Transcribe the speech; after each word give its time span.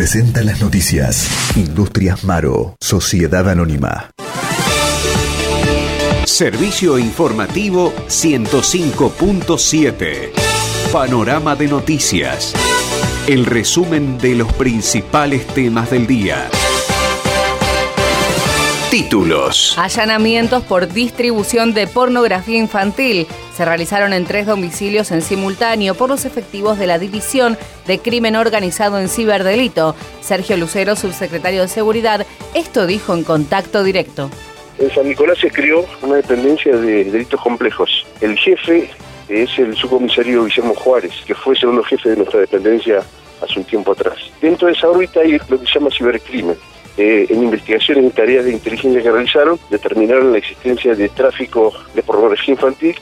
presenta 0.00 0.40
las 0.42 0.62
noticias. 0.62 1.28
Industrias 1.56 2.24
Maro, 2.24 2.74
Sociedad 2.80 3.46
Anónima. 3.50 4.10
Servicio 6.24 6.98
informativo 6.98 7.92
105.7. 8.08 10.30
Panorama 10.90 11.54
de 11.54 11.68
noticias. 11.68 12.54
El 13.26 13.44
resumen 13.44 14.16
de 14.16 14.36
los 14.36 14.50
principales 14.54 15.46
temas 15.48 15.90
del 15.90 16.06
día. 16.06 16.48
Títulos. 18.90 19.76
Allanamientos 19.76 20.64
por 20.64 20.90
distribución 20.90 21.74
de 21.74 21.86
pornografía 21.86 22.56
infantil 22.56 23.26
se 23.60 23.66
realizaron 23.66 24.14
en 24.14 24.24
tres 24.24 24.46
domicilios 24.46 25.10
en 25.10 25.20
simultáneo 25.20 25.94
por 25.94 26.08
los 26.08 26.24
efectivos 26.24 26.78
de 26.78 26.86
la 26.86 26.98
División 26.98 27.58
de 27.86 27.98
Crimen 27.98 28.36
Organizado 28.36 28.98
en 28.98 29.10
Ciberdelito. 29.10 29.94
Sergio 30.22 30.56
Lucero, 30.56 30.96
subsecretario 30.96 31.60
de 31.60 31.68
Seguridad, 31.68 32.24
esto 32.54 32.86
dijo 32.86 33.12
en 33.12 33.22
contacto 33.22 33.84
directo. 33.84 34.30
En 34.78 34.90
San 34.94 35.06
Nicolás 35.06 35.36
se 35.40 35.50
creó 35.50 35.84
una 36.00 36.14
dependencia 36.14 36.74
de 36.74 37.04
delitos 37.04 37.38
complejos. 37.38 38.06
El 38.22 38.38
jefe 38.38 38.88
es 39.28 39.58
el 39.58 39.76
subcomisario 39.76 40.46
Guillermo 40.46 40.74
Juárez, 40.74 41.12
que 41.26 41.34
fue 41.34 41.54
segundo 41.54 41.82
jefe 41.82 42.08
de 42.08 42.16
nuestra 42.16 42.40
dependencia 42.40 43.02
hace 43.42 43.58
un 43.58 43.66
tiempo 43.66 43.92
atrás. 43.92 44.16
Dentro 44.40 44.68
de 44.68 44.72
esa 44.72 44.88
órbita 44.88 45.20
hay 45.20 45.32
lo 45.32 45.60
que 45.60 45.66
se 45.66 45.74
llama 45.74 45.90
cibercrimen. 45.90 46.56
Eh, 47.02 47.26
en 47.30 47.42
investigaciones 47.44 48.04
y 48.04 48.10
tareas 48.10 48.44
de 48.44 48.52
inteligencia 48.52 49.02
que 49.02 49.10
realizaron, 49.10 49.58
determinaron 49.70 50.32
la 50.32 50.36
existencia 50.36 50.94
de 50.94 51.08
tráfico 51.08 51.72
de 51.94 52.02
pornografía 52.02 52.52
infantil, 52.52 52.94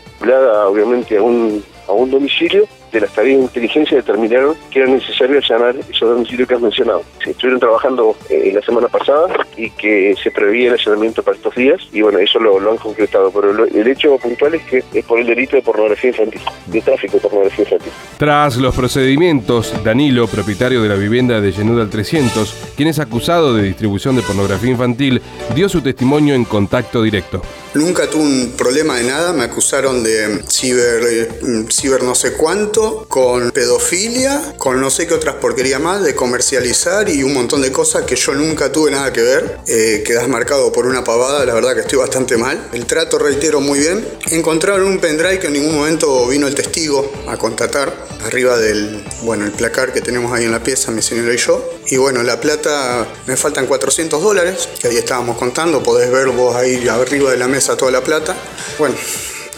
obviamente 0.69 1.17
a 1.17 1.23
un, 1.23 1.65
a 1.89 1.91
un 1.91 2.09
domicilio 2.09 2.69
de 2.93 3.01
las 3.01 3.13
tareas 3.13 3.39
de 3.39 3.45
inteligencia 3.45 3.97
determinaron 3.97 4.57
que 4.71 4.81
era 4.81 4.89
necesario 4.89 5.39
allanar 5.39 5.77
esos 5.77 6.09
domicilios 6.09 6.49
que 6.49 6.55
has 6.55 6.61
mencionado. 6.61 7.03
Se 7.23 7.31
estuvieron 7.31 7.61
trabajando 7.61 8.17
eh, 8.29 8.51
la 8.55 8.63
semana 8.63 8.89
pasada 8.89 9.47
y 9.57 9.71
que 9.71 10.15
se 10.23 10.31
preveía 10.31 10.69
el 10.69 10.75
allanamiento 10.75 11.23
para 11.23 11.37
estos 11.37 11.55
días 11.55 11.81
y 11.93 12.03
bueno, 12.03 12.19
eso 12.19 12.39
lo, 12.39 12.59
han 12.71 12.77
concretado. 12.77 13.31
Pero 13.31 13.65
el 13.67 13.87
hecho 13.87 14.17
puntual 14.19 14.55
es 14.55 14.63
que 14.63 14.85
es 14.93 15.05
por 15.05 15.19
el 15.19 15.27
delito 15.27 15.57
de 15.57 15.63
pornografía 15.63 16.11
infantil, 16.11 16.41
de 16.67 16.81
tráfico 16.81 17.15
de 17.15 17.21
pornografía 17.21 17.65
infantil. 17.65 17.93
Tras 18.19 18.57
los 18.57 18.75
procedimientos, 18.75 19.73
Danilo, 19.85 20.27
propietario 20.27 20.83
de 20.83 20.89
la 20.89 20.95
vivienda 20.95 21.41
de 21.41 21.53
Llenuda 21.53 21.83
al 21.83 21.91
300, 21.91 22.73
quien 22.77 22.89
es 22.89 22.99
acusado 22.99 23.55
de 23.55 23.63
distribución 23.63 24.17
de 24.17 24.23
pornografía 24.23 24.71
infantil, 24.71 25.23
dio 25.55 25.69
su 25.69 25.81
testimonio 25.81 26.35
en 26.35 26.45
contacto 26.45 27.03
directo. 27.03 27.43
Nunca 27.75 28.09
tuve 28.09 28.23
un 28.23 28.55
problema 28.57 28.97
de 28.97 29.05
nada, 29.05 29.33
me 29.33 29.45
acusaron 29.45 30.03
de 30.03 30.43
ciber, 30.49 31.03
eh, 31.05 31.29
ciber 31.71 32.03
no 32.03 32.15
sé 32.15 32.33
cuánto, 32.33 32.78
con 33.09 33.51
pedofilia, 33.51 34.55
con 34.59 34.81
no 34.81 34.91
sé 34.91 35.07
qué 35.07 35.15
otras 35.15 35.37
porquerías 35.37 35.81
más, 35.81 36.03
de 36.03 36.15
comercializar 36.15 37.09
y 37.09 37.23
un 37.23 37.35
montón 37.35 37.63
de 37.63 37.73
cosas 37.73 38.05
que 38.05 38.17
yo 38.17 38.35
nunca 38.35 38.71
tuve 38.71 38.91
nada 38.91 39.13
que 39.13 39.21
ver. 39.23 39.59
Eh, 39.67 40.03
quedas 40.07 40.29
marcado 40.29 40.71
por 40.71 40.87
una 40.87 41.03
pavada, 41.05 41.45
la 41.45 41.55
verdad 41.55 41.75
que 41.75 41.81
estoy 41.81 41.99
bastante 41.99 42.37
mal. 42.37 42.69
El 42.73 42.87
trato, 42.87 43.19
reitero, 43.19 43.61
muy 43.61 43.81
bien. 43.81 44.07
Encontraron 44.31 44.87
un 44.87 44.99
pendrive 44.99 45.39
que 45.39 45.49
en 45.49 45.55
ningún 45.55 45.75
momento 45.75 46.27
vino 46.29 46.47
el 46.47 46.55
testigo 46.55 47.11
a 47.27 47.37
contratar, 47.37 47.93
arriba 48.25 48.59
del, 48.59 49.05
bueno, 49.23 49.45
el 49.45 49.53
placar 49.53 49.93
que 49.93 50.01
tenemos 50.01 50.33
ahí 50.33 50.45
en 50.45 50.53
la 50.53 50.63
pieza, 50.63 50.91
mi 50.93 51.03
señora 51.03 51.35
y 51.35 51.39
yo. 51.39 51.69
Y 51.89 51.97
bueno, 51.97 52.23
la 52.23 52.41
plata, 52.41 53.07
me 53.27 53.37
faltan 53.37 53.67
400 53.67 54.23
dólares, 54.23 54.69
que 54.81 54.89
ahí 54.89 54.97
estábamos 54.97 55.37
contando, 55.37 55.83
podés 55.83 56.11
ver 56.11 56.29
vos 56.29 56.55
ahí 56.55 56.87
arriba 56.89 57.31
de 57.31 57.39
la 57.39 57.49
mesa 57.49 57.77
toda 57.77 57.91
la 57.91 58.03
plata. 58.03 58.37
Bueno, 58.79 58.95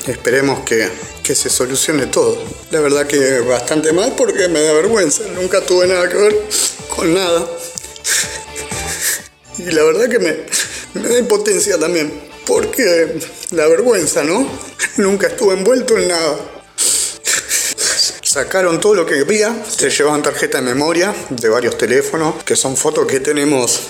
esperemos 0.06 0.60
que, 0.60 0.88
que 1.30 1.36
se 1.36 1.48
solucione 1.48 2.06
todo. 2.06 2.42
La 2.72 2.80
verdad 2.80 3.06
que 3.06 3.38
bastante 3.38 3.92
mal 3.92 4.14
porque 4.16 4.48
me 4.48 4.60
da 4.62 4.72
vergüenza. 4.72 5.22
Nunca 5.32 5.60
tuve 5.60 5.86
nada 5.86 6.08
que 6.08 6.16
ver 6.16 6.36
con 6.88 7.14
nada. 7.14 7.48
Y 9.56 9.70
la 9.70 9.84
verdad 9.84 10.08
que 10.08 10.18
me, 10.18 10.36
me 10.94 11.08
da 11.08 11.18
impotencia 11.20 11.78
también. 11.78 12.12
Porque 12.44 13.20
la 13.52 13.68
vergüenza, 13.68 14.24
¿no? 14.24 14.44
Nunca 14.96 15.28
estuve 15.28 15.54
envuelto 15.54 15.96
en 15.98 16.08
nada. 16.08 16.36
Sacaron 18.22 18.80
todo 18.80 18.96
lo 18.96 19.06
que 19.06 19.20
había, 19.20 19.54
se 19.68 19.88
llevaban 19.88 20.24
tarjeta 20.24 20.58
de 20.58 20.64
memoria 20.64 21.14
de 21.30 21.48
varios 21.48 21.78
teléfonos, 21.78 22.42
que 22.42 22.56
son 22.56 22.76
fotos 22.76 23.06
que 23.06 23.20
tenemos 23.20 23.82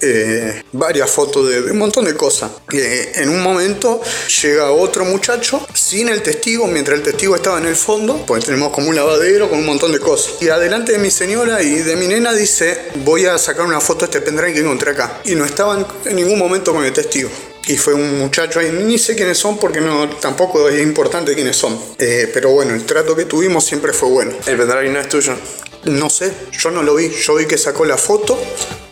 eh, 0.00 0.62
varias 0.72 1.10
fotos 1.10 1.48
de, 1.48 1.70
un 1.70 1.78
montón 1.78 2.04
de 2.04 2.14
cosas. 2.14 2.50
Eh, 2.72 3.12
en 3.16 3.28
un 3.28 3.42
momento 3.42 4.00
llega 4.42 4.70
otro 4.70 5.04
muchacho 5.04 5.66
sin 5.74 6.08
el 6.08 6.22
testigo, 6.22 6.66
mientras 6.66 6.98
el 6.98 7.04
testigo 7.04 7.36
estaba 7.36 7.58
en 7.58 7.66
el 7.66 7.76
fondo, 7.76 8.24
pues 8.26 8.44
tenemos 8.44 8.72
como 8.72 8.88
un 8.88 8.96
lavadero 8.96 9.48
con 9.48 9.58
un 9.58 9.66
montón 9.66 9.92
de 9.92 9.98
cosas. 9.98 10.34
Y 10.40 10.48
adelante 10.48 10.92
de 10.92 10.98
mi 10.98 11.10
señora 11.10 11.62
y 11.62 11.76
de 11.76 11.96
mi 11.96 12.06
nena 12.06 12.32
dice, 12.32 12.88
voy 13.04 13.26
a 13.26 13.38
sacar 13.38 13.66
una 13.66 13.80
foto 13.80 14.00
de 14.00 14.04
este 14.06 14.20
pendrive 14.20 14.54
que 14.54 14.60
encontré 14.60 14.92
acá. 14.92 15.20
Y 15.24 15.34
no 15.34 15.44
estaban 15.44 15.86
en 16.04 16.16
ningún 16.16 16.38
momento 16.38 16.72
con 16.72 16.84
el 16.84 16.92
testigo 16.92 17.30
y 17.68 17.76
fue 17.76 17.94
un 17.94 18.18
muchacho 18.18 18.60
ahí, 18.60 18.70
ni 18.72 18.98
sé 18.98 19.14
quiénes 19.14 19.38
son 19.38 19.58
porque 19.58 19.80
no 19.80 20.08
tampoco 20.08 20.68
es 20.68 20.82
importante 20.82 21.34
quiénes 21.34 21.56
son. 21.56 21.78
Eh, 21.98 22.30
pero 22.32 22.50
bueno, 22.50 22.74
el 22.74 22.84
trato 22.84 23.14
que 23.14 23.26
tuvimos 23.26 23.64
siempre 23.64 23.92
fue 23.92 24.08
bueno. 24.08 24.32
¿El 24.46 24.56
pendrive 24.56 24.88
no 24.88 25.00
es 25.00 25.08
tuyo? 25.08 25.34
No 25.84 26.10
sé, 26.10 26.32
yo 26.52 26.70
no 26.70 26.82
lo 26.82 26.94
vi. 26.96 27.10
Yo 27.10 27.36
vi 27.36 27.46
que 27.46 27.56
sacó 27.56 27.84
la 27.84 27.96
foto 27.96 28.38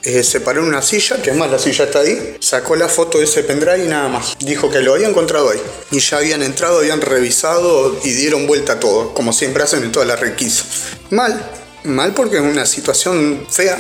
eh, 0.07 0.23
se 0.23 0.41
paró 0.41 0.63
en 0.63 0.69
una 0.69 0.83
silla, 0.83 1.21
que 1.21 1.31
además 1.31 1.51
la 1.51 1.59
silla 1.59 1.87
está 1.87 1.99
ahí, 1.99 2.37
sacó 2.39 2.77
la 2.77 2.89
foto 2.89 3.19
de 3.19 3.25
ese 3.25 3.43
pendrive 3.43 3.87
y 3.87 3.89
nada 3.89 4.09
más. 4.09 4.37
Dijo 4.39 4.71
que 4.71 4.81
lo 4.81 4.95
había 4.95 5.09
encontrado 5.09 5.51
ahí. 5.51 5.61
Y 5.91 5.99
ya 5.99 6.19
habían 6.19 6.45
entrado, 6.45 6.79
habían 6.79 7.01
revisado 7.01 7.99
y 8.05 8.13
dieron 8.13 8.47
vuelta 8.47 8.75
a 8.75 8.81
todo, 8.81 9.13
como 9.15 9.33
siempre 9.33 9.65
hacen 9.65 9.83
en 9.83 9.91
todas 9.91 10.07
las 10.07 10.21
requisas. 10.21 10.67
Mal, 11.11 11.51
mal 11.83 12.15
porque 12.15 12.37
es 12.37 12.43
una 12.43 12.67
situación 12.67 13.49
fea, 13.51 13.77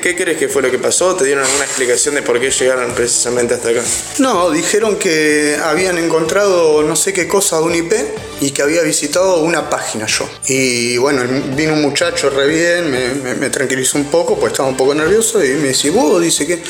¿Qué 0.00 0.16
crees 0.16 0.38
que 0.38 0.48
fue 0.48 0.62
lo 0.62 0.70
que 0.70 0.78
pasó? 0.78 1.14
¿Te 1.14 1.24
dieron 1.24 1.44
alguna 1.44 1.64
explicación 1.64 2.14
de 2.14 2.22
por 2.22 2.40
qué 2.40 2.50
llegaron 2.50 2.92
precisamente 2.92 3.54
hasta 3.54 3.70
acá? 3.70 3.82
No, 4.18 4.50
dijeron 4.50 4.96
que 4.96 5.58
habían 5.62 5.98
encontrado 5.98 6.82
no 6.82 6.96
sé 6.96 7.12
qué 7.12 7.28
cosa 7.28 7.58
de 7.58 7.64
un 7.64 7.74
IP 7.74 7.92
y 8.40 8.50
que 8.50 8.62
había 8.62 8.82
visitado 8.82 9.40
una 9.42 9.68
página 9.68 10.06
yo. 10.06 10.28
Y 10.46 10.96
bueno, 10.98 11.22
vino 11.54 11.74
un 11.74 11.82
muchacho 11.82 12.30
re 12.30 12.46
bien, 12.46 12.90
me, 13.38 13.50
tranquilizó 13.50 13.98
un 13.98 14.06
poco, 14.06 14.38
pues 14.38 14.52
estaba 14.52 14.68
un 14.68 14.76
poco 14.76 14.94
nervioso 14.94 15.44
y 15.44 15.50
me 15.50 15.68
dice, 15.68 15.90
vos, 15.90 16.20
dice 16.20 16.46
que 16.46 16.62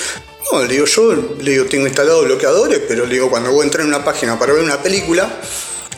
no, 0.51 0.63
le 0.63 0.69
digo, 0.69 0.87
yo 0.87 1.15
le 1.41 1.51
digo, 1.53 1.65
tengo 1.67 1.87
instalado 1.87 2.25
bloqueadores, 2.25 2.81
pero 2.89 3.07
digo, 3.07 3.31
cuando 3.31 3.53
voy 3.53 3.63
a 3.63 3.65
entrar 3.65 3.83
en 3.83 3.89
una 3.89 4.05
página 4.05 4.39
para 4.39 4.53
ver 4.53 4.63
una 4.63 4.83
película, 4.83 5.41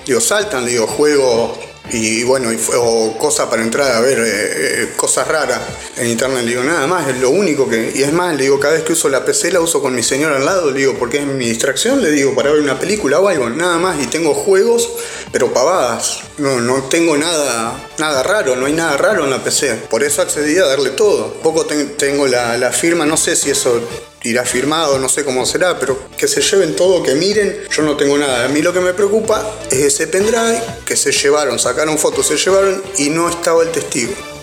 digo, 0.07 0.21
saltan, 0.21 0.65
le 0.65 0.73
digo, 0.73 0.87
juego 0.87 1.59
y 1.93 2.25
bueno, 2.25 2.49
o 2.79 3.17
cosas 3.19 3.49
para 3.49 3.63
entrar 3.63 3.93
a 3.93 4.01
ver, 4.01 4.19
eh, 4.19 4.25
eh, 4.25 4.93
cosas 4.97 5.29
raras 5.29 5.61
en 5.97 6.09
internet. 6.09 6.43
Le 6.43 6.51
digo, 6.51 6.65
nada 6.65 6.87
más, 6.87 7.09
es 7.09 7.19
lo 7.19 7.29
único 7.29 7.69
que. 7.69 7.93
Y 7.95 8.03
es 8.03 8.13
más, 8.13 8.35
le 8.35 8.45
digo, 8.45 8.59
cada 8.59 8.75
vez 8.75 8.85
que 8.85 8.95
uso 8.95 9.09
la 9.11 9.25
PC 9.25 9.53
la 9.53 9.61
uso 9.61 9.83
con 9.83 9.95
mi 9.95 10.03
señora 10.03 10.37
al 10.37 10.47
lado, 10.47 10.71
le 10.71 10.81
digo, 10.81 10.95
porque 10.99 11.19
es 11.19 11.27
mi 11.27 11.47
distracción, 11.49 12.03
le 12.03 12.11
digo, 12.11 12.35
para 12.35 12.51
ver 12.51 12.63
una 12.63 12.79
película 12.79 13.21
o 13.21 13.29
algo, 13.29 13.51
nada 13.51 13.79
más. 13.79 14.03
Y 14.03 14.07
tengo 14.07 14.33
juegos, 14.33 14.91
pero 15.31 15.53
pavadas. 15.53 16.21
No, 16.39 16.61
no 16.61 16.85
tengo 16.85 17.17
nada, 17.19 17.89
nada 17.99 18.23
raro, 18.23 18.57
no 18.57 18.65
hay 18.65 18.73
nada 18.73 18.97
raro 18.97 19.25
en 19.25 19.31
la 19.31 19.45
PC. 19.45 19.75
Por 19.91 20.03
eso 20.03 20.23
accedí 20.23 20.57
a 20.57 20.67
darle 20.67 20.91
todo. 20.91 21.35
Poco 21.43 21.67
tengo 21.67 22.27
la, 22.27 22.57
la 22.57 22.73
firma, 22.73 23.05
no 23.05 23.19
sé 23.19 23.37
si 23.37 23.51
eso 23.51 23.81
irá 24.25 24.45
firmado, 24.45 24.99
no 24.99 25.09
sé 25.09 25.25
cómo 25.25 25.47
será, 25.47 25.79
pero 25.79 26.09
que 26.17 26.27
se 26.27 26.41
lleven 26.41 26.75
todo, 26.75 27.03
que 27.03 27.15
miren, 27.15 27.61
yo 27.71 27.83
no 27.83 27.97
tengo 27.97 28.19
nada. 28.19 28.47
A 28.47 28.49
mí 28.49 28.63
lo 28.63 28.73
que 28.73 28.81
me 28.81 28.93
preocupa 28.95 29.59
es 29.71 29.79
ese 29.79 30.07
pendrive 30.07 30.61
que 30.85 30.97
se 30.97 31.13
llevaron, 31.13 31.59
sacaron 31.59 31.99
fotos, 31.99 32.27
se 32.27 32.37
llevaron 32.37 32.83
y 32.99 33.11
no 33.11 33.29
estaba 33.29 33.63
el 33.63 33.71
testigo. 33.71 34.34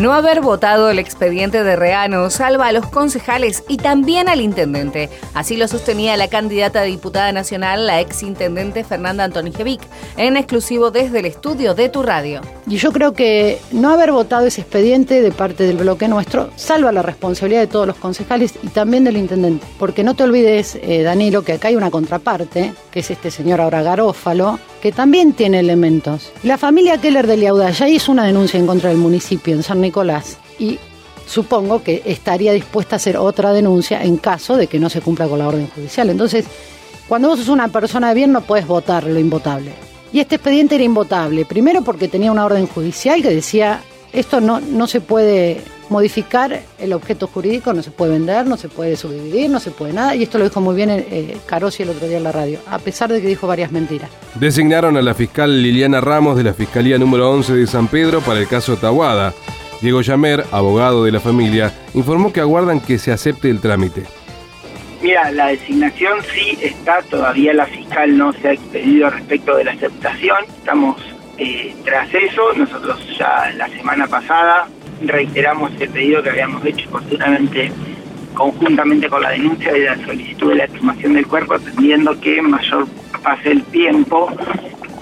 No 0.00 0.14
haber 0.14 0.40
votado 0.40 0.88
el 0.88 0.98
expediente 0.98 1.62
de 1.62 1.76
Reano 1.76 2.30
salva 2.30 2.68
a 2.68 2.72
los 2.72 2.86
concejales 2.86 3.64
y 3.68 3.76
también 3.76 4.30
al 4.30 4.40
intendente. 4.40 5.10
Así 5.34 5.58
lo 5.58 5.68
sostenía 5.68 6.16
la 6.16 6.28
candidata 6.28 6.80
a 6.80 6.84
diputada 6.84 7.32
nacional, 7.32 7.86
la 7.86 8.00
ex 8.00 8.22
intendente 8.22 8.82
Fernanda 8.82 9.24
Antonijevic, 9.24 9.82
en 10.16 10.38
exclusivo 10.38 10.90
desde 10.90 11.18
el 11.18 11.26
estudio 11.26 11.74
de 11.74 11.90
tu 11.90 12.02
radio. 12.02 12.40
Y 12.66 12.78
yo 12.78 12.92
creo 12.92 13.12
que 13.12 13.58
no 13.72 13.90
haber 13.90 14.10
votado 14.10 14.46
ese 14.46 14.62
expediente 14.62 15.20
de 15.20 15.32
parte 15.32 15.64
del 15.64 15.76
bloque 15.76 16.08
nuestro 16.08 16.48
salva 16.56 16.92
la 16.92 17.02
responsabilidad 17.02 17.60
de 17.60 17.66
todos 17.66 17.86
los 17.86 17.96
concejales 17.96 18.54
y 18.62 18.68
también 18.68 19.04
del 19.04 19.18
intendente. 19.18 19.66
Porque 19.78 20.02
no 20.02 20.14
te 20.14 20.22
olvides, 20.22 20.78
eh, 20.80 21.02
Danilo, 21.02 21.42
que 21.42 21.52
acá 21.52 21.68
hay 21.68 21.76
una 21.76 21.90
contraparte, 21.90 22.72
que 22.90 23.00
es 23.00 23.10
este 23.10 23.30
señor 23.30 23.60
ahora 23.60 23.82
Garófalo, 23.82 24.58
que 24.80 24.92
también 24.92 25.32
tiene 25.32 25.60
elementos. 25.60 26.32
La 26.42 26.58
familia 26.58 26.98
Keller 26.98 27.26
de 27.26 27.36
Liaudá 27.36 27.70
ya 27.70 27.88
hizo 27.88 28.12
una 28.12 28.24
denuncia 28.24 28.58
en 28.58 28.66
contra 28.66 28.90
del 28.90 28.98
municipio 28.98 29.54
en 29.54 29.62
San 29.62 29.80
Nicolás 29.80 30.38
y 30.58 30.78
supongo 31.26 31.82
que 31.82 32.02
estaría 32.04 32.52
dispuesta 32.52 32.96
a 32.96 32.98
hacer 32.98 33.16
otra 33.16 33.52
denuncia 33.52 34.02
en 34.02 34.16
caso 34.16 34.56
de 34.56 34.66
que 34.66 34.80
no 34.80 34.90
se 34.90 35.00
cumpla 35.00 35.28
con 35.28 35.38
la 35.38 35.48
orden 35.48 35.68
judicial. 35.68 36.10
Entonces, 36.10 36.46
cuando 37.08 37.28
vos 37.28 37.38
sos 37.38 37.48
una 37.48 37.68
persona 37.68 38.08
de 38.08 38.14
bien 38.14 38.32
no 38.32 38.40
puedes 38.40 38.66
votar 38.66 39.04
lo 39.04 39.18
invotable. 39.18 39.72
Y 40.12 40.18
este 40.18 40.36
expediente 40.36 40.74
era 40.74 40.84
invotable, 40.84 41.44
primero 41.44 41.82
porque 41.82 42.08
tenía 42.08 42.32
una 42.32 42.44
orden 42.44 42.66
judicial 42.66 43.22
que 43.22 43.30
decía 43.30 43.82
esto 44.12 44.40
no, 44.40 44.60
no 44.60 44.86
se 44.86 45.00
puede 45.00 45.62
modificar 45.90 46.62
el 46.78 46.92
objeto 46.92 47.26
jurídico, 47.26 47.74
no 47.74 47.82
se 47.82 47.90
puede 47.90 48.12
vender, 48.12 48.46
no 48.46 48.56
se 48.56 48.68
puede 48.68 48.96
subdividir, 48.96 49.50
no 49.50 49.60
se 49.60 49.72
puede 49.72 49.92
nada, 49.92 50.14
y 50.14 50.22
esto 50.22 50.38
lo 50.38 50.44
dijo 50.44 50.60
muy 50.60 50.74
bien 50.74 50.88
eh, 50.90 51.36
Carosi 51.46 51.82
el 51.82 51.90
otro 51.90 52.06
día 52.06 52.16
en 52.16 52.24
la 52.24 52.32
radio, 52.32 52.60
a 52.68 52.78
pesar 52.78 53.12
de 53.12 53.20
que 53.20 53.26
dijo 53.26 53.46
varias 53.46 53.72
mentiras. 53.72 54.08
Designaron 54.36 54.96
a 54.96 55.02
la 55.02 55.14
fiscal 55.14 55.62
Liliana 55.62 56.00
Ramos 56.00 56.36
de 56.36 56.44
la 56.44 56.54
Fiscalía 56.54 56.96
número 56.96 57.30
11 57.30 57.54
de 57.54 57.66
San 57.66 57.88
Pedro 57.88 58.20
para 58.20 58.38
el 58.38 58.46
caso 58.46 58.76
Tahuada. 58.76 59.34
Diego 59.82 60.00
Llamer, 60.02 60.44
abogado 60.52 61.04
de 61.04 61.10
la 61.10 61.20
familia, 61.20 61.72
informó 61.94 62.32
que 62.32 62.40
aguardan 62.40 62.80
que 62.80 62.98
se 62.98 63.12
acepte 63.12 63.50
el 63.50 63.60
trámite. 63.60 64.04
Mira, 65.02 65.30
la 65.32 65.48
designación 65.48 66.18
sí 66.32 66.58
está, 66.60 67.02
todavía 67.02 67.54
la 67.54 67.66
fiscal 67.66 68.16
no 68.16 68.32
se 68.34 68.48
ha 68.48 68.52
expedido 68.52 69.08
respecto 69.08 69.56
de 69.56 69.64
la 69.64 69.72
aceptación, 69.72 70.44
estamos 70.58 71.02
eh, 71.38 71.74
tras 71.84 72.12
eso, 72.12 72.52
nosotros 72.54 73.00
ya 73.18 73.50
la 73.56 73.66
semana 73.68 74.06
pasada 74.06 74.68
reiteramos 75.02 75.72
el 75.80 75.88
pedido 75.88 76.22
que 76.22 76.30
habíamos 76.30 76.64
hecho 76.64 76.88
oportunamente 76.88 77.72
conjuntamente 78.34 79.08
con 79.08 79.22
la 79.22 79.30
denuncia 79.30 79.76
y 79.76 79.82
la 79.82 79.96
solicitud 80.04 80.50
de 80.50 80.56
la 80.56 80.64
exhumación 80.64 81.14
del 81.14 81.26
cuerpo, 81.26 81.54
atendiendo 81.54 82.18
que 82.20 82.40
mayor 82.40 82.86
pase 83.22 83.50
el 83.50 83.62
tiempo, 83.64 84.30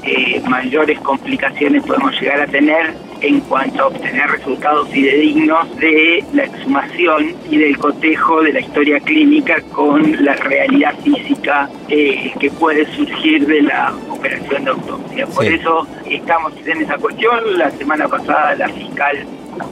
eh, 0.02 0.40
mayores 0.48 0.98
complicaciones 1.00 1.84
podemos 1.84 2.18
llegar 2.20 2.40
a 2.40 2.46
tener 2.46 2.94
en 3.20 3.40
cuanto 3.40 3.82
a 3.82 3.86
obtener 3.88 4.30
resultados 4.30 4.88
fidedignos 4.88 5.76
de 5.76 6.24
la 6.32 6.44
exhumación 6.44 7.34
y 7.50 7.58
del 7.58 7.76
cotejo 7.76 8.42
de 8.42 8.52
la 8.52 8.60
historia 8.60 9.00
clínica 9.00 9.60
con 9.72 10.24
la 10.24 10.34
realidad 10.34 10.94
física 11.02 11.68
eh, 11.88 12.32
que 12.38 12.50
puede 12.50 12.86
surgir 12.94 13.46
de 13.46 13.62
la 13.62 13.92
operación 14.08 14.64
de 14.64 14.70
autopsia. 14.70 15.26
Por 15.26 15.44
eso 15.44 15.86
estamos 16.06 16.52
en 16.64 16.82
esa 16.82 16.96
cuestión. 16.96 17.58
La 17.58 17.70
semana 17.72 18.08
pasada 18.08 18.54
la 18.54 18.68
fiscal 18.68 19.26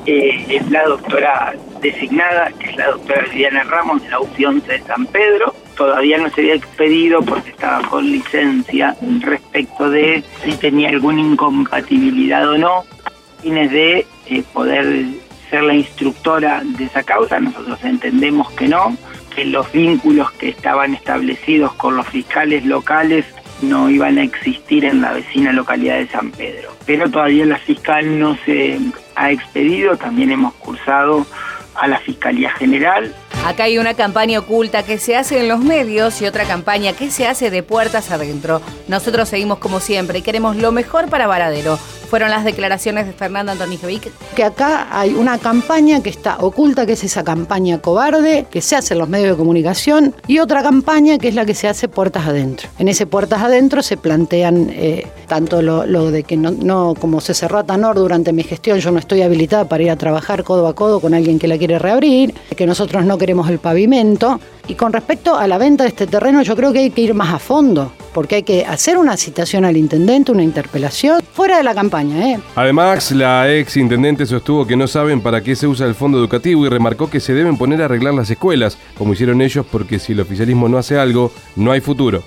eh, 0.07 0.47
es 0.49 0.71
la 0.71 0.85
doctora 0.85 1.55
designada, 1.81 2.51
que 2.59 2.71
es 2.71 2.77
la 2.77 2.91
doctora 2.91 3.25
Viviana 3.31 3.65
Ramos 3.65 4.03
de 4.03 4.11
la 4.11 4.21
UCI 4.21 4.61
de 4.67 4.81
San 4.83 5.07
Pedro. 5.07 5.55
Todavía 5.77 6.19
no 6.19 6.31
se 6.31 6.41
había 6.41 6.55
expedido 6.55 7.23
porque 7.23 7.51
estaba 7.51 7.87
con 7.89 8.11
licencia 8.11 8.97
respecto 9.21 9.91
de 9.91 10.25
si 10.43 10.53
tenía 10.53 10.89
alguna 10.89 11.21
incompatibilidad 11.21 12.49
o 12.49 12.57
no 12.57 12.85
fines 13.43 13.71
de 13.71 14.07
eh, 14.27 14.43
poder 14.53 15.05
ser 15.51 15.63
la 15.63 15.75
instructora 15.75 16.63
de 16.65 16.85
esa 16.85 17.03
causa. 17.03 17.39
Nosotros 17.39 17.79
entendemos 17.85 18.51
que 18.53 18.69
no, 18.69 18.97
que 19.35 19.45
los 19.45 19.71
vínculos 19.73 20.31
que 20.33 20.49
estaban 20.49 20.95
establecidos 20.95 21.73
con 21.75 21.97
los 21.97 22.07
fiscales 22.09 22.65
locales 22.65 23.25
no 23.63 23.89
iban 23.89 24.19
a 24.19 24.23
existir 24.23 24.85
en 24.85 25.01
la 25.01 25.13
vecina 25.13 25.53
localidad 25.53 25.99
de 25.99 26.09
San 26.09 26.31
Pedro. 26.31 26.71
Pero 26.85 27.11
todavía 27.11 27.47
la 27.47 27.59
fiscal 27.59 28.19
no 28.19 28.37
se 28.45 28.79
ha 29.17 29.31
expedido, 29.31 29.97
también 29.97 30.31
hemos 30.31 30.55
cursado 30.55 31.27
a 31.75 31.89
la 31.89 31.99
Fiscalía 31.99 32.51
General. 32.53 33.15
Acá 33.45 33.65
hay 33.65 33.79
una 33.79 33.95
campaña 33.95 34.39
oculta 34.39 34.83
que 34.83 34.99
se 34.99 35.17
hace 35.17 35.41
en 35.41 35.49
los 35.49 35.61
medios 35.61 36.21
y 36.23 36.27
otra 36.27 36.45
campaña 36.45 36.93
que 36.93 37.11
se 37.11 37.27
hace 37.27 37.51
de 37.51 37.63
puertas 37.63 38.11
adentro. 38.11 38.61
Nosotros 38.89 39.29
seguimos 39.29 39.59
como 39.59 39.81
siempre 39.81 40.19
y 40.19 40.23
queremos 40.23 40.57
lo 40.57 40.73
mejor 40.73 41.09
para 41.09 41.27
Varadero 41.27 41.79
fueron 42.07 42.31
las 42.31 42.45
declaraciones 42.45 43.07
de 43.07 43.13
Fernanda 43.13 43.53
Antonijevic. 43.53 44.11
Que 44.35 44.45
acá 44.45 44.89
hay 44.91 45.15
una 45.15 45.39
campaña 45.39 46.03
que 46.03 46.11
está 46.11 46.39
oculta, 46.39 46.87
que 46.87 46.93
es 46.93 47.05
esa 47.05 47.25
campaña 47.25 47.79
cobarde, 47.79 48.47
que 48.51 48.61
se 48.61 48.77
hace 48.77 48.95
en 48.95 49.01
los 49.01 49.09
medios 49.09 49.31
de 49.31 49.37
comunicación, 49.37 50.15
y 50.27 50.39
otra 50.39 50.63
campaña 50.63 51.19
que 51.19 51.29
es 51.29 51.35
la 51.35 51.45
que 51.45 51.55
se 51.55 51.69
hace 51.69 51.89
puertas 51.89 52.27
adentro. 52.27 52.69
En 52.79 52.89
ese 52.89 53.07
puertas 53.07 53.43
adentro 53.43 53.83
se 53.83 53.97
plantean 53.97 54.71
eh, 54.71 55.07
tanto 55.27 55.63
lo, 55.63 56.11
de 56.11 56.23
que 56.23 56.37
no, 56.37 56.95
como 56.95 57.21
se 57.21 57.35
cerró 57.35 57.59
Atanor 57.59 57.97
durante 57.97 58.33
mi 58.33 58.43
gestión, 58.43 58.79
yo 58.79 58.91
no 58.91 58.99
estoy 58.99 59.23
habilitada 59.23 59.69
para 59.69 59.83
ir 59.83 59.91
a 59.91 59.97
trabajar 59.97 60.45
codo 60.45 60.67
a 60.67 60.75
codo 60.75 61.01
con 61.01 61.15
alguien 61.15 61.39
que 61.39 61.49
la 61.49 61.59
quiere 61.59 61.79
reabrir, 61.79 62.35
que 62.57 62.67
nosotros 62.67 63.05
no 63.05 63.19
queremos 63.19 63.49
el 63.51 63.59
pavimento. 63.59 64.41
Y 64.69 64.75
con 64.75 64.93
respecto 64.93 65.37
a 65.37 65.47
la 65.47 65.59
venta 65.59 65.85
de 65.85 65.91
este 65.91 66.07
terreno, 66.07 66.43
yo 66.43 66.57
creo 66.57 66.73
que 66.73 66.81
hay 66.81 66.91
que 66.91 67.03
ir 67.03 67.15
más 67.15 67.33
a 67.33 67.39
fondo 67.39 67.93
porque 68.17 68.37
hay 68.37 68.45
que 68.45 68.65
hacer 68.65 68.97
una 68.97 69.15
citación 69.19 69.67
al 69.67 69.77
intendente, 69.77 70.33
una 70.33 70.43
interpelación, 70.43 71.21
fuera 71.37 71.59
de 71.59 71.63
la 71.63 71.75
campaña. 71.75 72.31
¿eh? 72.31 72.41
Además, 72.55 73.13
la 73.13 73.53
ex 73.53 73.77
intendente 73.77 74.25
sostuvo 74.25 74.67
que 74.67 74.75
no 74.75 74.87
saben 74.87 75.21
para 75.21 75.43
qué 75.43 75.55
se 75.55 75.67
usa 75.67 75.87
el 75.87 75.95
fondo 75.95 76.19
educativo 76.19 76.65
y 76.65 76.71
remarcó 76.71 77.11
que 77.11 77.21
se 77.21 77.35
deben 77.35 77.59
poner 77.59 77.83
a 77.83 77.85
arreglar 77.85 78.15
las 78.15 78.31
escuelas, 78.31 78.79
como 78.97 79.13
hicieron 79.13 79.43
ellos, 79.43 79.67
porque 79.71 79.99
si 79.99 80.15
el 80.15 80.21
oficialismo 80.21 80.67
no 80.71 80.79
hace 80.79 80.99
algo, 80.99 81.31
no 81.55 81.73
hay 81.73 81.83
futuro. 81.83 82.23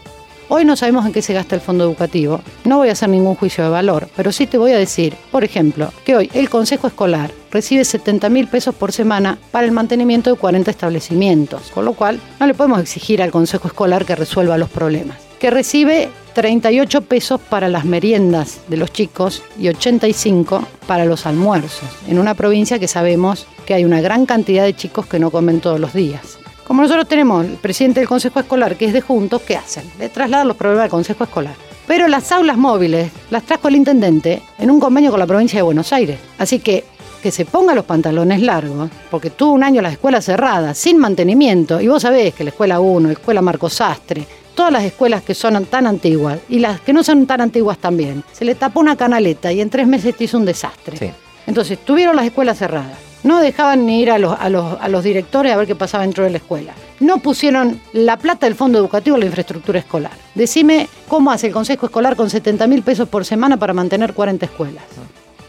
Hoy 0.48 0.64
no 0.64 0.76
sabemos 0.76 1.08
en 1.08 1.12
qué 1.12 1.24
se 1.24 1.34
gasta 1.34 1.56
el 1.56 1.62
fondo 1.62 1.84
educativo. 1.84 2.42
No 2.66 2.78
voy 2.78 2.90
a 2.90 2.92
hacer 2.92 3.10
ningún 3.10 3.34
juicio 3.34 3.64
de 3.64 3.72
valor, 3.72 4.08
pero 4.16 4.32
sí 4.32 4.46
te 4.46 4.60
voy 4.60 4.74
a 4.74 4.78
decir, 4.78 5.16
por 5.32 5.44
ejemplo, 5.44 5.92
que 6.06 6.16
hoy 6.16 6.30
el 6.36 6.50
Consejo 6.50 6.86
Escolar 6.86 7.32
recibe 7.52 7.86
70 7.86 8.30
mil 8.30 8.48
pesos 8.48 8.76
por 8.76 8.92
semana 8.92 9.40
para 9.52 9.66
el 9.66 9.72
mantenimiento 9.72 10.30
de 10.30 10.38
40 10.38 10.70
establecimientos, 10.70 11.72
con 11.72 11.86
lo 11.86 11.94
cual 11.94 12.20
no 12.40 12.46
le 12.46 12.54
podemos 12.54 12.80
exigir 12.80 13.24
al 13.24 13.32
Consejo 13.32 13.68
Escolar 13.68 14.06
que 14.06 14.16
resuelva 14.16 14.58
los 14.60 14.70
problemas 14.70 15.30
que 15.40 15.50
recibe 15.50 16.10
38 16.34 17.02
pesos 17.02 17.40
para 17.40 17.70
las 17.70 17.86
meriendas 17.86 18.60
de 18.68 18.78
los 18.78 18.92
chicos 18.92 19.44
y 19.60 19.68
85 19.70 20.64
para 20.88 21.06
los 21.06 21.26
almuerzos, 21.26 21.90
en 22.08 22.20
una 22.20 22.34
provincia 22.34 22.80
que 22.80 22.88
sabemos 22.88 23.48
que 23.66 23.74
hay 23.74 23.86
una 23.86 24.02
gran 24.02 24.26
cantidad 24.26 24.64
de 24.64 24.76
chicos 24.76 25.06
que 25.06 25.20
no 25.20 25.32
comen 25.32 25.62
todos 25.62 25.80
los 25.80 25.94
días. 25.94 26.40
Como 26.66 26.84
nosotros 26.84 27.08
tenemos 27.08 27.46
el 27.46 27.54
presidente 27.54 28.00
del 28.00 28.10
Consejo 28.10 28.40
Escolar, 28.40 28.76
que 28.76 28.86
es 28.86 28.94
de 28.94 29.02
Juntos, 29.02 29.42
¿qué 29.42 29.58
hacen? 29.58 29.84
Le 29.98 30.10
trasladan 30.10 30.48
los 30.48 30.58
problemas 30.58 30.84
del 30.84 30.92
Consejo 30.92 31.24
Escolar. 31.24 31.56
Pero 31.88 32.08
las 32.08 32.32
aulas 32.32 32.58
móviles 32.58 33.12
las 33.32 33.44
trajo 33.44 33.68
el 33.68 33.76
intendente 33.76 34.44
en 34.60 34.70
un 34.70 34.80
convenio 34.80 35.10
con 35.10 35.20
la 35.20 35.26
provincia 35.26 35.58
de 35.58 35.64
Buenos 35.64 35.92
Aires. 35.92 36.20
Así 36.38 36.60
que 36.60 36.84
que 37.22 37.32
se 37.32 37.46
ponga 37.46 37.76
los 37.76 37.86
pantalones 37.86 38.42
largos, 38.42 38.90
porque 39.12 39.30
tuvo 39.30 39.54
un 39.54 39.64
año 39.64 39.82
la 39.82 39.92
escuela 39.92 40.22
cerrada, 40.22 40.74
sin 40.74 40.98
mantenimiento, 40.98 41.82
y 41.82 41.88
vos 41.88 42.02
sabés 42.02 42.34
que 42.34 42.44
la 42.44 42.52
escuela 42.52 42.80
1, 42.80 43.08
la 43.08 43.14
escuela 43.14 43.42
Marcos 43.42 43.74
Sastre, 43.74 44.26
todas 44.60 44.74
las 44.74 44.84
escuelas 44.84 45.24
que 45.24 45.34
son 45.34 45.64
tan 45.68 45.88
antiguas 45.88 46.38
y 46.50 46.60
las 46.60 46.82
que 46.82 46.92
no 46.92 47.02
son 47.02 47.26
tan 47.26 47.40
antiguas 47.40 47.78
también, 47.78 48.26
se 48.34 48.44
le 48.44 48.56
tapó 48.56 48.82
una 48.82 48.98
canaleta 48.98 49.54
y 49.54 49.62
en 49.62 49.70
tres 49.70 49.88
meses 49.88 50.18
te 50.18 50.26
hizo 50.26 50.38
un 50.38 50.44
desastre. 50.44 51.14
Entonces, 51.48 51.80
tuvieron 51.86 52.14
las 52.18 52.26
escuelas 52.26 52.58
cerradas. 52.58 52.98
No 53.24 53.40
dejaban 53.40 53.86
ni 53.86 54.02
ir 54.02 54.12
a 54.12 54.18
los, 54.20 54.38
a, 54.38 54.50
los, 54.50 54.78
a 54.82 54.90
los 54.90 55.02
directores 55.02 55.54
a 55.54 55.56
ver 55.56 55.66
qué 55.66 55.76
pasaba 55.76 56.04
dentro 56.04 56.26
de 56.26 56.32
la 56.32 56.38
escuela. 56.40 56.74
No 57.00 57.20
pusieron 57.20 57.80
la 57.94 58.18
plata 58.18 58.48
del 58.48 58.56
fondo 58.56 58.78
educativo 58.80 59.16
en 59.16 59.22
la 59.22 59.28
infraestructura 59.28 59.80
escolar. 59.80 60.12
Decime 60.36 60.90
cómo 61.08 61.32
hace 61.32 61.48
el 61.48 61.54
Consejo 61.54 61.86
Escolar 61.86 62.18
con 62.18 62.30
70 62.30 62.68
mil 62.68 62.82
pesos 62.82 63.08
por 63.08 63.24
semana 63.24 63.56
para 63.56 63.72
mantener 63.74 64.14
40 64.14 64.46
escuelas. 64.46 64.84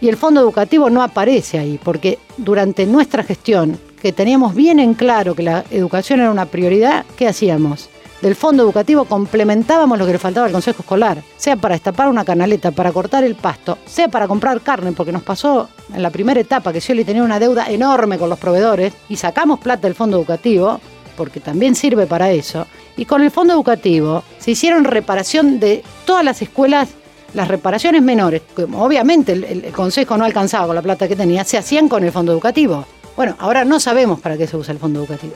Y 0.00 0.08
el 0.08 0.18
fondo 0.18 0.40
educativo 0.40 0.88
no 0.88 1.02
aparece 1.02 1.58
ahí, 1.58 1.80
porque 1.82 2.20
durante 2.36 2.86
nuestra 2.86 3.24
gestión, 3.24 3.76
que 4.00 4.12
teníamos 4.12 4.54
bien 4.54 4.78
en 4.78 4.94
claro 4.94 5.34
que 5.34 5.42
la 5.42 5.64
educación 5.72 6.20
era 6.20 6.30
una 6.30 6.46
prioridad, 6.46 7.04
¿qué 7.16 7.26
hacíamos? 7.26 7.90
Del 8.20 8.34
fondo 8.34 8.62
educativo 8.62 9.04
complementábamos 9.04 9.98
lo 9.98 10.06
que 10.06 10.12
le 10.12 10.18
faltaba 10.18 10.46
al 10.46 10.52
consejo 10.52 10.82
escolar, 10.82 11.22
sea 11.36 11.56
para 11.56 11.74
destapar 11.74 12.08
una 12.08 12.24
canaleta, 12.24 12.70
para 12.70 12.92
cortar 12.92 13.24
el 13.24 13.34
pasto, 13.34 13.78
sea 13.86 14.08
para 14.08 14.28
comprar 14.28 14.60
carne, 14.60 14.92
porque 14.92 15.12
nos 15.12 15.22
pasó 15.22 15.68
en 15.94 16.02
la 16.02 16.10
primera 16.10 16.40
etapa 16.40 16.72
que 16.72 16.80
Scioli 16.80 17.04
tenía 17.04 17.22
una 17.22 17.38
deuda 17.38 17.70
enorme 17.70 18.18
con 18.18 18.28
los 18.28 18.38
proveedores 18.38 18.92
y 19.08 19.16
sacamos 19.16 19.60
plata 19.60 19.82
del 19.82 19.94
fondo 19.94 20.18
educativo, 20.18 20.80
porque 21.16 21.40
también 21.40 21.74
sirve 21.74 22.06
para 22.06 22.30
eso, 22.30 22.66
y 22.96 23.04
con 23.04 23.22
el 23.22 23.30
fondo 23.30 23.54
educativo 23.54 24.22
se 24.38 24.52
hicieron 24.52 24.84
reparación 24.84 25.58
de 25.58 25.82
todas 26.04 26.24
las 26.24 26.42
escuelas 26.42 26.88
las 27.32 27.46
reparaciones 27.46 28.02
menores, 28.02 28.42
que 28.56 28.64
obviamente 28.64 29.32
el, 29.32 29.44
el, 29.44 29.72
Consejo 29.72 30.16
no 30.16 30.24
alcanzaba 30.24 30.66
con 30.66 30.74
la 30.74 30.82
plata 30.82 31.06
que 31.06 31.14
tenía, 31.14 31.44
se 31.44 31.58
hacían 31.58 31.88
con 31.88 32.02
el 32.02 32.10
fondo 32.10 32.32
educativo. 32.32 32.84
Bueno, 33.16 33.36
ahora 33.38 33.64
no 33.64 33.78
sabemos 33.78 34.20
para 34.20 34.36
qué 34.36 34.48
se 34.48 34.56
usa 34.56 34.72
el 34.72 34.80
fondo 34.80 34.98
educativo. 34.98 35.34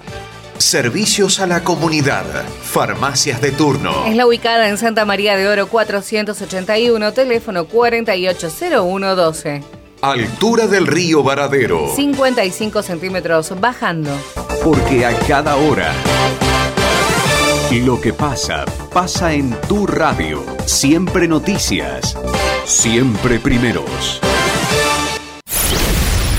Servicios 0.64 1.40
a 1.40 1.46
la 1.46 1.62
comunidad. 1.62 2.24
Farmacias 2.62 3.38
de 3.42 3.52
turno. 3.52 4.06
Es 4.06 4.16
la 4.16 4.26
ubicada 4.26 4.70
en 4.70 4.78
Santa 4.78 5.04
María 5.04 5.36
de 5.36 5.46
Oro 5.46 5.66
481, 5.66 7.12
teléfono 7.12 7.66
480112. 7.66 9.62
Altura 10.00 10.66
del 10.66 10.86
río 10.86 11.22
Varadero. 11.22 11.94
55 11.94 12.82
centímetros 12.82 13.52
bajando. 13.60 14.10
Porque 14.64 15.04
a 15.04 15.14
cada 15.28 15.56
hora. 15.56 15.92
Lo 17.70 18.00
que 18.00 18.14
pasa, 18.14 18.64
pasa 18.90 19.34
en 19.34 19.50
tu 19.68 19.86
radio. 19.86 20.42
Siempre 20.64 21.28
noticias. 21.28 22.16
Siempre 22.64 23.38
primeros. 23.38 24.18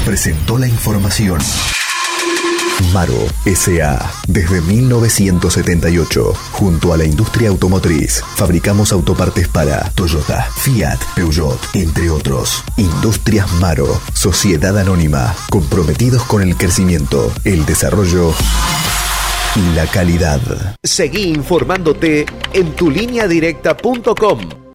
Presentó 0.03 0.58
la 0.58 0.67
información. 0.67 1.38
Maro 2.94 3.27
SA. 3.46 4.12
Desde 4.27 4.62
1978, 4.62 6.34
junto 6.51 6.94
a 6.94 6.98
la 6.98 7.05
industria 7.05 7.50
automotriz, 7.50 8.24
fabricamos 8.36 8.91
autopartes 8.91 9.48
para 9.48 9.89
Toyota, 9.91 10.48
Fiat, 10.58 11.00
Peugeot, 11.15 11.60
entre 11.74 12.10
otros. 12.10 12.63
Industrias 12.77 13.51
Maro, 13.53 13.88
Sociedad 14.13 14.77
Anónima, 14.77 15.36
comprometidos 15.50 16.24
con 16.24 16.41
el 16.41 16.55
crecimiento, 16.55 17.32
el 17.44 17.65
desarrollo 17.65 18.34
y 19.55 19.75
la 19.75 19.88
calidad. 19.88 20.41
Seguí 20.84 21.24
informándote 21.24 22.25
en 22.53 22.75
tulineadirecta.com. 22.75 24.39